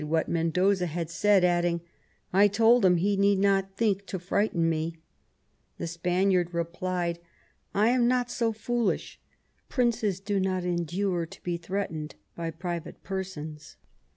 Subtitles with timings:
[0.03, 1.79] what Mendoza had said, adding"
[2.33, 4.97] I told him he need not think to frighten me".
[5.77, 7.19] The Spaniard replied:"
[7.75, 9.19] I am not so foolish.
[9.69, 13.75] Princes do not endure to be threatened by private persons.